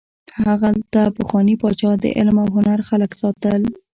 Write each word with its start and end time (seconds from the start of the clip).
هلته 0.63 1.01
پخواني 1.17 1.55
پاچا 1.61 1.91
د 2.03 2.05
علم 2.17 2.37
او 2.43 2.47
هنر 2.55 2.79
خلک 2.89 3.11
ساتل. 3.21 3.61